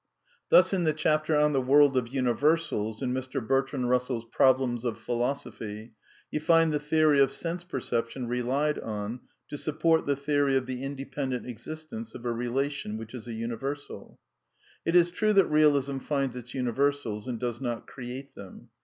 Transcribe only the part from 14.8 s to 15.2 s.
It is